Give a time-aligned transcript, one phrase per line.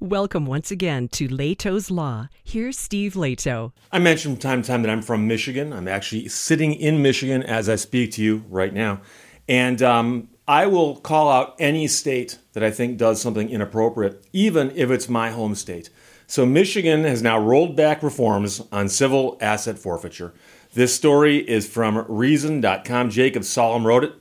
[0.00, 2.28] Welcome once again to Lehto's Law.
[2.44, 3.72] Here's Steve Lehto.
[3.90, 5.72] I mentioned from time to time that I'm from Michigan.
[5.72, 9.00] I'm actually sitting in Michigan as I speak to you right now.
[9.48, 14.70] And um, I will call out any state that I think does something inappropriate, even
[14.76, 15.90] if it's my home state.
[16.28, 20.32] So, Michigan has now rolled back reforms on civil asset forfeiture.
[20.74, 23.10] This story is from Reason.com.
[23.10, 24.12] Jacob Sullum wrote it.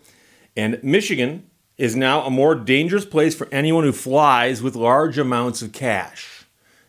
[0.56, 1.48] And Michigan
[1.78, 6.46] is now a more dangerous place for anyone who flies with large amounts of cash.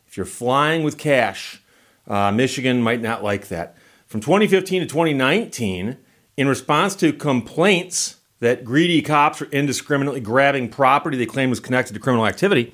[0.07, 1.63] If you're flying with cash,
[2.07, 3.77] uh, Michigan might not like that.
[4.07, 5.99] From 2015 to 2019,
[6.39, 11.93] in response to complaints that greedy cops were indiscriminately grabbing property they claimed was connected
[11.93, 12.73] to criminal activity,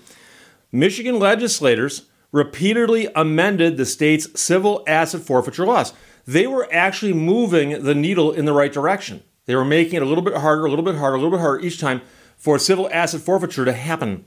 [0.70, 5.92] Michigan legislators repeatedly amended the state's civil asset forfeiture laws.
[6.26, 9.22] They were actually moving the needle in the right direction.
[9.46, 11.40] They were making it a little bit harder, a little bit harder, a little bit
[11.40, 12.00] harder each time
[12.36, 14.24] for civil asset forfeiture to happen.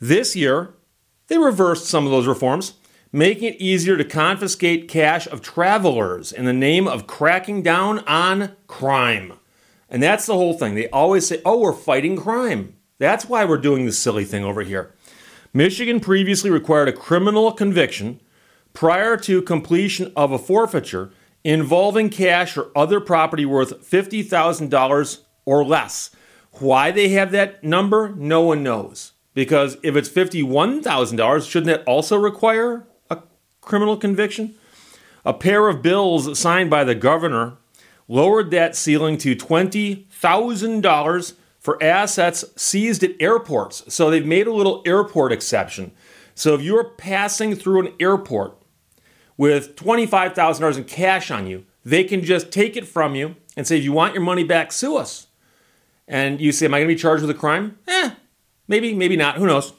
[0.00, 0.74] This year,
[1.28, 2.74] they reversed some of those reforms,
[3.12, 8.56] making it easier to confiscate cash of travelers in the name of cracking down on
[8.66, 9.34] crime.
[9.88, 10.74] And that's the whole thing.
[10.74, 12.76] They always say, oh, we're fighting crime.
[12.98, 14.94] That's why we're doing this silly thing over here.
[15.54, 18.20] Michigan previously required a criminal conviction
[18.74, 21.10] prior to completion of a forfeiture
[21.44, 26.10] involving cash or other property worth $50,000 or less.
[26.52, 29.12] Why they have that number, no one knows.
[29.34, 33.22] Because if it's $51,000, shouldn't that also require a
[33.60, 34.54] criminal conviction?
[35.24, 37.56] A pair of bills signed by the governor
[38.08, 43.84] lowered that ceiling to $20,000 for assets seized at airports.
[43.92, 45.92] So they've made a little airport exception.
[46.34, 48.57] So if you're passing through an airport
[49.38, 53.78] with $25,000 in cash on you, they can just take it from you and say,
[53.78, 55.28] if you want your money back, sue us.
[56.06, 57.78] And you say, am I going to be charged with a crime?
[57.86, 58.10] Eh,
[58.66, 59.36] maybe, maybe not.
[59.36, 59.72] Who knows?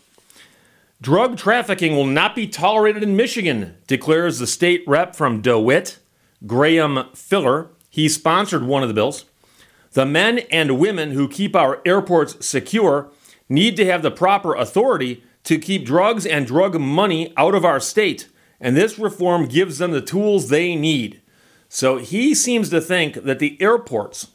[1.02, 6.00] Drug trafficking will not be tolerated in Michigan, declares the state rep from DeWitt,
[6.46, 7.70] Graham Filler.
[7.90, 9.26] He sponsored one of the bills.
[9.92, 13.10] The men and women who keep our airports secure
[13.48, 17.80] need to have the proper authority to keep drugs and drug money out of our
[17.80, 18.28] state
[18.60, 21.22] and this reform gives them the tools they need.
[21.68, 24.28] So he seems to think that the airports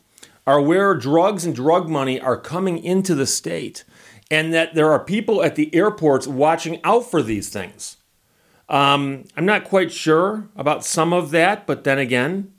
[0.47, 3.85] are where drugs and drug money are coming into the state,
[4.31, 7.97] and that there are people at the airports watching out for these things.
[8.69, 12.53] Um, I'm not quite sure about some of that, but then again,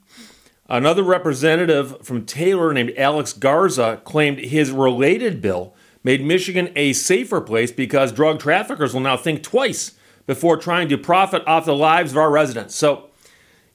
[0.68, 7.40] another representative from Taylor named Alex Garza claimed his related bill made Michigan a safer
[7.40, 9.92] place because drug traffickers will now think twice
[10.26, 12.74] before trying to profit off the lives of our residents.
[12.74, 13.08] So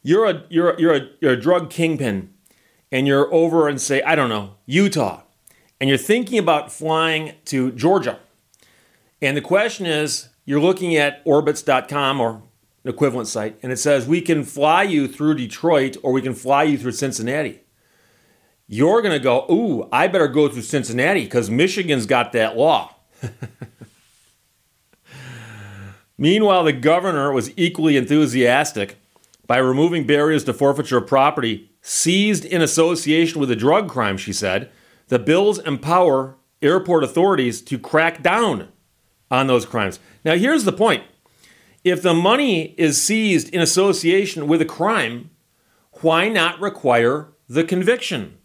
[0.03, 2.33] you're a you're a, you're a, you're a drug kingpin
[2.91, 5.21] and you're over and say I don't know Utah
[5.79, 8.19] and you're thinking about flying to Georgia.
[9.21, 12.43] And the question is you're looking at orbitz.com or
[12.83, 16.33] an equivalent site and it says we can fly you through Detroit or we can
[16.33, 17.61] fly you through Cincinnati.
[18.67, 22.95] You're going to go, "Ooh, I better go through Cincinnati cuz Michigan's got that law."
[26.21, 28.97] Meanwhile, the governor was equally enthusiastic
[29.47, 34.31] by removing barriers to forfeiture of property seized in association with a drug crime, she
[34.31, 34.69] said.
[35.07, 38.67] The bills empower airport authorities to crack down
[39.31, 39.99] on those crimes.
[40.23, 41.03] Now, here's the point
[41.83, 45.31] if the money is seized in association with a crime,
[46.01, 48.37] why not require the conviction?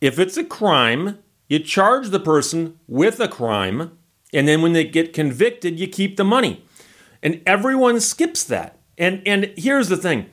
[0.00, 3.96] If it's a crime, you charge the person with a crime
[4.36, 6.62] and then when they get convicted, you keep the money.
[7.22, 8.78] And everyone skips that.
[8.98, 10.26] And and here's the thing.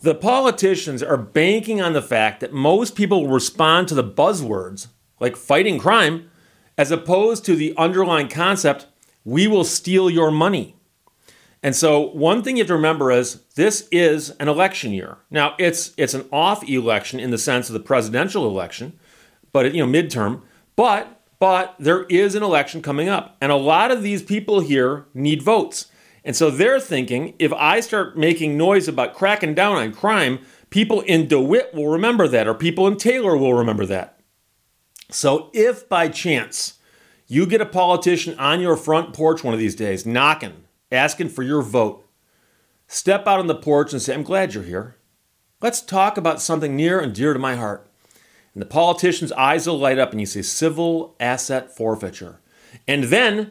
[0.00, 5.36] The politicians are banking on the fact that most people respond to the buzzwords like
[5.36, 6.30] fighting crime
[6.78, 8.86] as opposed to the underlying concept
[9.24, 10.76] we will steal your money.
[11.62, 15.16] And so one thing you have to remember is this is an election year.
[15.30, 18.98] Now it's it's an off election in the sense of the presidential election,
[19.52, 20.42] but you know midterm,
[20.76, 23.36] but but there is an election coming up.
[23.38, 25.88] And a lot of these people here need votes.
[26.24, 30.38] And so they're thinking if I start making noise about cracking down on crime,
[30.70, 34.20] people in DeWitt will remember that, or people in Taylor will remember that.
[35.10, 36.78] So if by chance
[37.26, 41.42] you get a politician on your front porch one of these days knocking, asking for
[41.42, 42.08] your vote,
[42.86, 44.96] step out on the porch and say, I'm glad you're here.
[45.60, 47.86] Let's talk about something near and dear to my heart.
[48.54, 52.40] And the politician's eyes will light up and you say civil asset forfeiture.
[52.86, 53.50] And then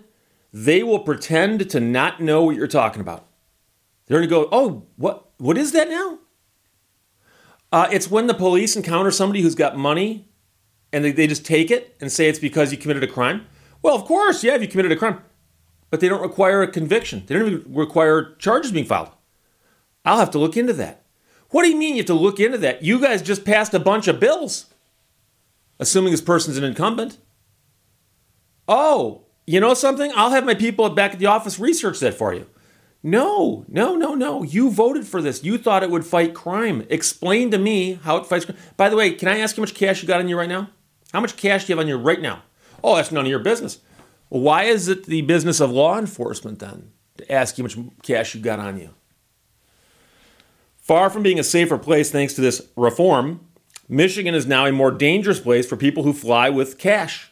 [0.54, 3.28] they will pretend to not know what you're talking about.
[4.06, 6.20] They're going to go, oh, what, what is that now?
[7.72, 10.30] Uh, it's when the police encounter somebody who's got money
[10.92, 13.48] and they, they just take it and say it's because you committed a crime.
[13.82, 15.22] Well, of course, yeah, if you committed a crime.
[15.94, 17.22] but they don't require a conviction.
[17.28, 19.12] They don't even require charges being filed.
[20.04, 21.04] I'll have to look into that.
[21.52, 22.82] What do you mean you have to look into that?
[22.82, 24.73] You guys just passed a bunch of bills,
[25.80, 27.18] assuming this person's an incumbent.
[28.68, 30.12] Oh, you know something?
[30.16, 32.48] I'll have my people back at the office research that for you.
[33.06, 34.44] No, no, no, no.
[34.44, 35.44] You voted for this.
[35.44, 36.86] You thought it would fight crime.
[36.90, 38.58] Explain to me how it fights crime.
[38.78, 40.70] By the way, can I ask how much cash you got on you right now?
[41.12, 42.44] How much cash do you have on you right now?
[42.82, 43.80] Oh, that's none of your business.
[44.30, 48.34] Why is it the business of law enforcement then to ask you how much cash
[48.34, 48.92] you got on you?
[50.78, 53.46] Far from being a safer place thanks to this reform,
[53.90, 57.32] Michigan is now a more dangerous place for people who fly with cash.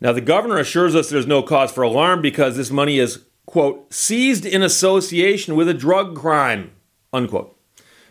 [0.00, 3.92] Now, the governor assures us there's no cause for alarm because this money is, quote,
[3.92, 6.72] seized in association with a drug crime,
[7.12, 7.58] unquote.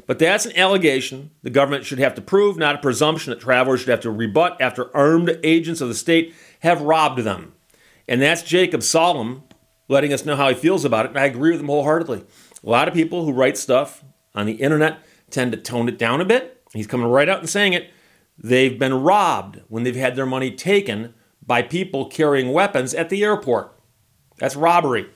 [0.06, 3.82] But that's an allegation the government should have to prove, not a presumption that travelers
[3.82, 7.54] should have to rebut after armed agents of the state have robbed them.
[8.08, 9.44] And that's Jacob Sullum
[9.88, 12.26] letting us know how he feels about it, and I agree with him wholeheartedly.
[12.64, 14.04] A lot of people who write stuff
[14.34, 15.00] on the internet
[15.30, 16.53] tend to tone it down a bit.
[16.74, 17.92] He's coming right out and saying it.
[18.38, 21.14] They've been robbed when they've had their money taken
[21.46, 23.72] by people carrying weapons at the airport.
[24.38, 25.08] That's robbery.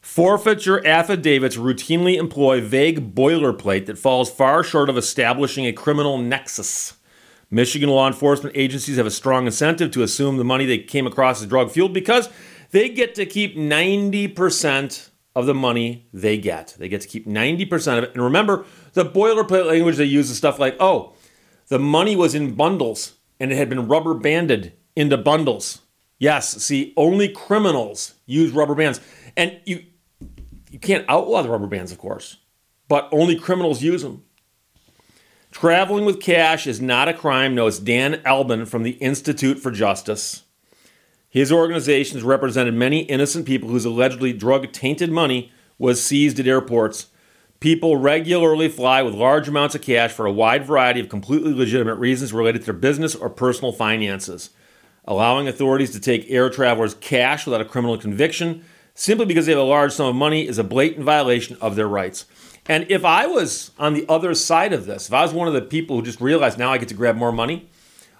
[0.00, 6.94] Forfeiture affidavits routinely employ vague boilerplate that falls far short of establishing a criminal nexus.
[7.52, 11.40] Michigan law enforcement agencies have a strong incentive to assume the money they came across
[11.40, 12.28] is drug fueled because
[12.72, 16.74] they get to keep 90% of the money they get.
[16.78, 18.12] They get to keep 90% of it.
[18.12, 21.14] And remember, the boilerplate language they use is stuff like, oh,
[21.68, 25.80] the money was in bundles and it had been rubber banded into bundles.
[26.18, 29.00] Yes, see, only criminals use rubber bands.
[29.36, 29.84] And you
[30.70, 32.38] you can't outlaw the rubber bands, of course,
[32.88, 34.24] but only criminals use them.
[35.50, 40.44] Traveling with cash is not a crime, knows Dan Alban from the Institute for Justice.
[41.32, 47.06] His organizations represented many innocent people whose allegedly drug tainted money was seized at airports.
[47.58, 51.94] People regularly fly with large amounts of cash for a wide variety of completely legitimate
[51.94, 54.50] reasons related to their business or personal finances.
[55.06, 58.62] Allowing authorities to take air travelers' cash without a criminal conviction
[58.94, 61.88] simply because they have a large sum of money is a blatant violation of their
[61.88, 62.26] rights.
[62.68, 65.54] And if I was on the other side of this, if I was one of
[65.54, 67.70] the people who just realized now I get to grab more money,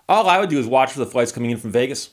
[0.08, 2.08] all I would do is watch for the flights coming in from Vegas.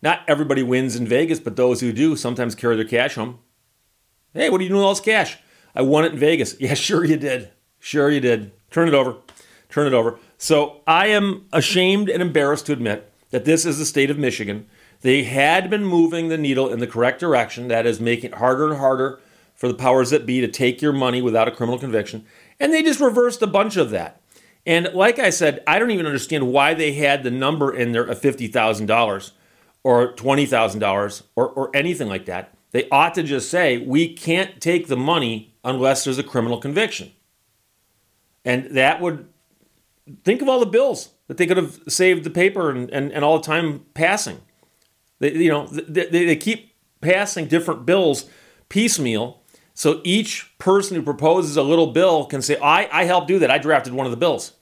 [0.00, 3.38] Not everybody wins in Vegas, but those who do sometimes carry their cash home.
[4.32, 5.38] Hey, what are you doing with all this cash?
[5.74, 6.56] I won it in Vegas.
[6.60, 7.50] Yeah, sure you did.
[7.80, 8.52] Sure you did.
[8.70, 9.16] Turn it over.
[9.68, 10.18] Turn it over.
[10.36, 14.66] So I am ashamed and embarrassed to admit that this is the state of Michigan.
[15.00, 18.68] They had been moving the needle in the correct direction, that is, making it harder
[18.68, 19.20] and harder
[19.54, 22.24] for the powers that be to take your money without a criminal conviction.
[22.58, 24.20] And they just reversed a bunch of that.
[24.66, 28.04] And like I said, I don't even understand why they had the number in there
[28.04, 29.32] of $50,000
[29.84, 32.54] or $20,000 or, or anything like that.
[32.70, 37.12] They ought to just say, we can't take the money unless there's a criminal conviction.
[38.44, 39.28] And that would
[40.24, 43.24] think of all the bills that they could have saved the paper and, and, and
[43.24, 44.40] all the time passing.
[45.18, 48.26] They, you know, they, they keep passing different bills
[48.68, 49.42] piecemeal.
[49.74, 53.50] So each person who proposes a little bill can say, I, I helped do that.
[53.50, 54.52] I drafted one of the bills.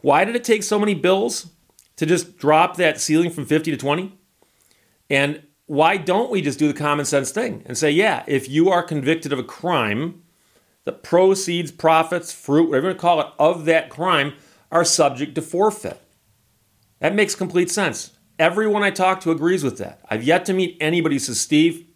[0.00, 1.50] Why did it take so many bills
[1.96, 4.18] to just drop that ceiling from 50 to 20?
[5.10, 8.70] And why don't we just do the common sense thing and say, yeah, if you
[8.70, 10.22] are convicted of a crime,
[10.84, 14.34] the proceeds, profits, fruit, whatever you want to call it, of that crime
[14.70, 16.00] are subject to forfeit.
[17.00, 18.12] That makes complete sense.
[18.38, 20.00] Everyone I talk to agrees with that.
[20.10, 21.86] I've yet to meet anybody who says, Steve,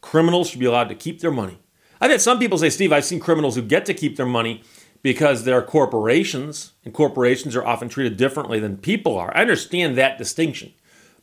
[0.00, 1.58] criminals should be allowed to keep their money.
[2.00, 4.62] I've had some people say, Steve, I've seen criminals who get to keep their money
[5.02, 9.36] because they're corporations, and corporations are often treated differently than people are.
[9.36, 10.72] I understand that distinction,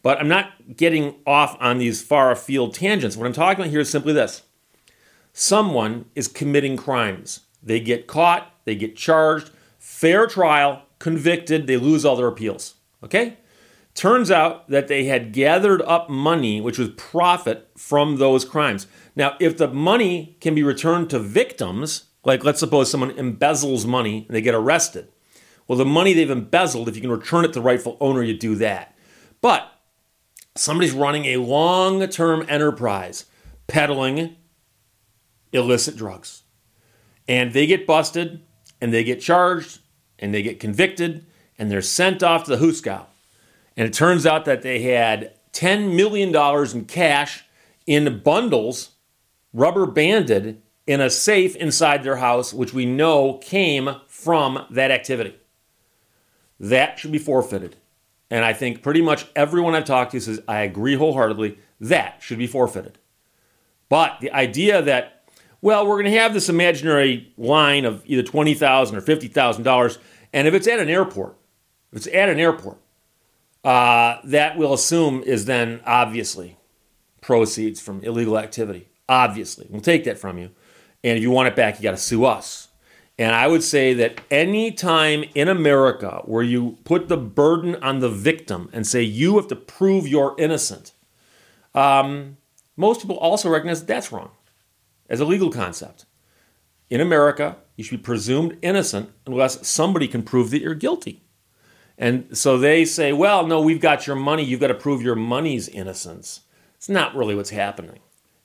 [0.01, 3.17] but I'm not getting off on these far afield tangents.
[3.17, 4.43] What I'm talking about here is simply this
[5.33, 7.41] someone is committing crimes.
[7.61, 12.75] They get caught, they get charged, fair trial, convicted, they lose all their appeals.
[13.03, 13.37] Okay?
[13.95, 18.87] Turns out that they had gathered up money, which was profit from those crimes.
[19.15, 24.25] Now, if the money can be returned to victims, like let's suppose someone embezzles money
[24.27, 25.09] and they get arrested,
[25.67, 28.37] well, the money they've embezzled, if you can return it to the rightful owner, you
[28.37, 28.95] do that.
[29.41, 29.71] But
[30.59, 33.25] somebody's running a long term enterprise
[33.67, 34.35] peddling
[35.51, 36.43] illicit drugs.
[37.27, 38.41] And they get busted
[38.81, 39.79] and they get charged
[40.17, 41.25] and they get convicted
[41.57, 43.05] and they're sent off to the Hooskow.
[43.77, 46.35] And it turns out that they had $10 million
[46.75, 47.45] in cash
[47.85, 48.91] in bundles,
[49.53, 55.35] rubber banded, in a safe inside their house, which we know came from that activity.
[56.59, 57.75] That should be forfeited.
[58.29, 62.37] And I think pretty much everyone I've talked to says, I agree wholeheartedly, that should
[62.37, 62.99] be forfeited.
[63.89, 65.23] But the idea that,
[65.61, 69.97] well, we're going to have this imaginary line of either 20,000 or $50,000,
[70.31, 71.35] and if it's at an airport,
[71.91, 72.77] if it's at an airport,
[73.63, 76.57] uh, that we'll assume is then obviously
[77.21, 78.87] proceeds from illegal activity.
[79.09, 80.51] Obviously, we'll take that from you.
[81.03, 82.68] And if you want it back, you got to sue us.
[83.19, 87.99] And I would say that any time in America where you put the burden on
[87.99, 90.93] the victim and say you have to prove you're innocent,
[91.75, 92.37] um,
[92.77, 94.31] most people also recognize that that's wrong
[95.09, 96.05] as a legal concept.
[96.89, 101.21] In America, you should be presumed innocent unless somebody can prove that you're guilty.
[101.97, 104.45] And so they say, well, no, we've got your money.
[104.45, 106.43] You've got to prove your money's innocence.
[106.77, 107.99] It's not really what's happening.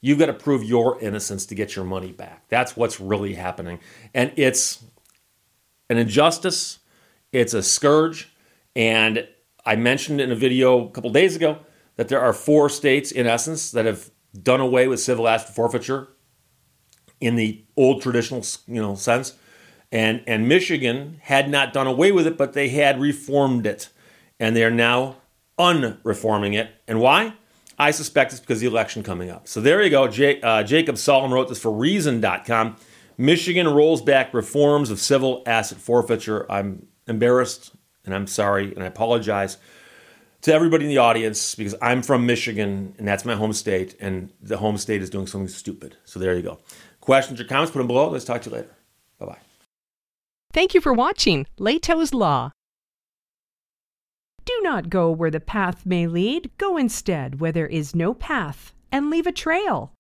[0.05, 2.47] You've got to prove your innocence to get your money back.
[2.51, 3.79] That's what's really happening.
[4.13, 4.85] And it's
[5.89, 6.81] an injustice,
[7.33, 8.31] it's a scourge.
[8.77, 9.27] And
[9.65, 11.61] I mentioned in a video a couple days ago
[11.97, 14.11] that there are four states, in essence, that have
[14.43, 16.09] done away with civil asset forfeiture
[17.19, 19.33] in the old traditional you know, sense.
[19.91, 23.89] And, and Michigan had not done away with it, but they had reformed it.
[24.39, 25.17] And they are now
[25.59, 26.73] unreforming it.
[26.87, 27.37] And why?
[27.79, 29.49] I suspect it's because the election coming up.
[29.49, 30.09] So there you go.
[30.09, 32.77] J- uh, Jacob Solomon wrote this for Reason.com.
[33.17, 36.51] Michigan rolls back reforms of civil asset forfeiture.
[36.51, 39.57] I'm embarrassed and I'm sorry and I apologize
[40.43, 44.33] to everybody in the audience because I'm from Michigan and that's my home state and
[44.43, 45.97] the home state is doing something stupid.
[46.05, 46.59] So there you go.
[47.01, 48.11] Questions or comments, put them below.
[48.11, 48.77] Let's talk to you later.
[49.19, 49.39] Bye bye.
[50.53, 52.53] Thank you for watching Lehto's Law.
[54.65, 59.11] Not go where the path may lead, go instead where there is no path, and
[59.11, 59.93] leave a trail.